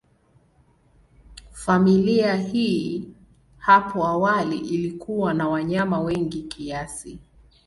Familia 1.51 2.35
hii 2.35 3.07
hapo 3.57 4.05
awali 4.07 4.57
ilikuwa 4.57 5.33
na 5.33 5.49
wanyama 5.49 5.99
wengi 5.99 6.41
kiasi. 6.41 7.19